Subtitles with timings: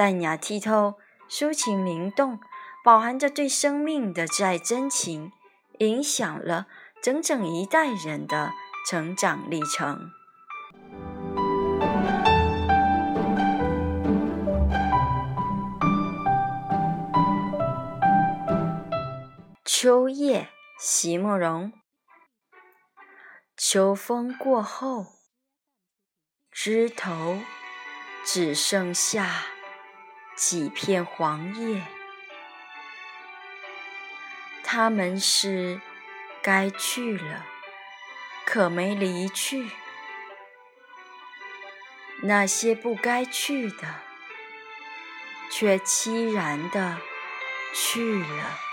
[0.00, 0.94] 淡雅剔透，
[1.28, 2.40] 抒情灵动，
[2.82, 5.30] 饱含着对生命的挚爱真情，
[5.80, 6.68] 影响了
[7.02, 8.50] 整整一代人的
[8.88, 10.10] 成长历程。
[19.66, 20.48] 秋夜，
[20.78, 21.74] 席慕容。
[23.54, 25.04] 秋风过后，
[26.50, 27.40] 枝头
[28.24, 29.44] 只剩下。
[30.40, 31.82] 几片黄叶，
[34.64, 35.82] 他们是
[36.40, 37.44] 该去了，
[38.46, 39.68] 可没离去；
[42.22, 43.96] 那些不该去的，
[45.50, 46.96] 却凄然的
[47.74, 48.69] 去了。